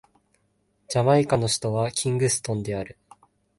[0.87, 2.97] ジャマイカの首都はキングストンである